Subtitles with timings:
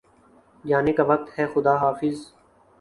[0.63, 2.17] جانے کا وقت ہےخدا حافظ